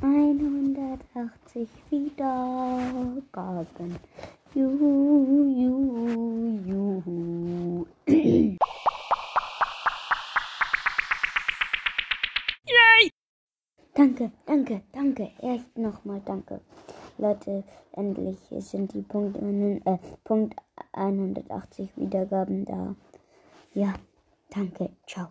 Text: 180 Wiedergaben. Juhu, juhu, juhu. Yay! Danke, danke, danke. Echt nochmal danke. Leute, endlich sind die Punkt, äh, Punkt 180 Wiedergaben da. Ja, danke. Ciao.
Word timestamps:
180 0.00 1.68
Wiedergaben. 1.90 3.98
Juhu, 4.54 5.50
juhu, 5.58 6.62
juhu. 6.64 7.84
Yay! 8.06 8.56
Danke, 13.94 14.30
danke, 14.46 14.82
danke. 14.92 15.32
Echt 15.40 15.76
nochmal 15.76 16.20
danke. 16.24 16.60
Leute, 17.18 17.64
endlich 17.92 18.38
sind 18.60 18.94
die 18.94 19.02
Punkt, 19.02 19.36
äh, 19.84 19.98
Punkt 20.22 20.54
180 20.92 21.90
Wiedergaben 21.96 22.64
da. 22.64 22.94
Ja, 23.74 23.94
danke. 24.50 24.90
Ciao. 25.08 25.26